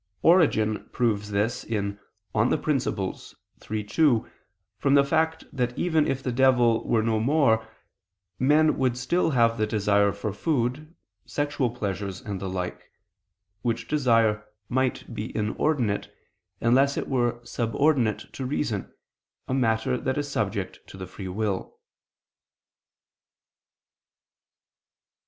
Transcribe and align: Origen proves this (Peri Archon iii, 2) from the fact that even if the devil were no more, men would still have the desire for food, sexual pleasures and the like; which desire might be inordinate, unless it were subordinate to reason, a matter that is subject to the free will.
Origen 0.23 0.89
proves 0.89 1.29
this 1.29 1.63
(Peri 1.63 1.75
Archon 2.33 2.81
iii, 3.69 3.83
2) 3.83 4.29
from 4.79 4.95
the 4.95 5.03
fact 5.03 5.43
that 5.53 5.77
even 5.77 6.07
if 6.07 6.23
the 6.23 6.31
devil 6.31 6.83
were 6.87 7.03
no 7.03 7.19
more, 7.19 7.67
men 8.39 8.79
would 8.79 8.97
still 8.97 9.29
have 9.29 9.59
the 9.59 9.67
desire 9.67 10.11
for 10.11 10.33
food, 10.33 10.95
sexual 11.27 11.69
pleasures 11.69 12.19
and 12.19 12.39
the 12.41 12.49
like; 12.49 12.89
which 13.61 13.87
desire 13.87 14.43
might 14.67 15.13
be 15.13 15.37
inordinate, 15.37 16.11
unless 16.61 16.97
it 16.97 17.07
were 17.07 17.39
subordinate 17.43 18.25
to 18.33 18.43
reason, 18.43 18.91
a 19.47 19.53
matter 19.53 19.99
that 19.99 20.17
is 20.17 20.27
subject 20.27 20.79
to 20.87 20.97
the 20.97 21.05
free 21.05 21.27
will. 21.27 21.77